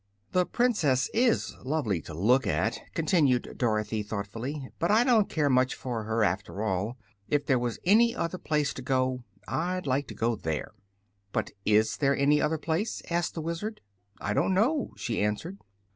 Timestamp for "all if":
6.63-7.45